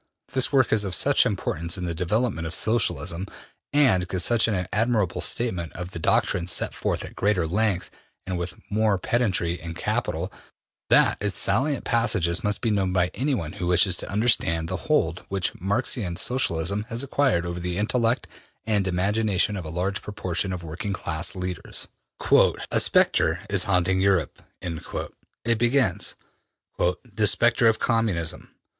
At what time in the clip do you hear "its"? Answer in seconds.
11.21-11.37